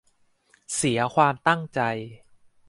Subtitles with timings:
[0.75, 1.81] เสียความตั้งใจ